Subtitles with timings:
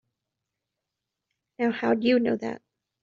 [1.59, 2.63] Now how'd you know that?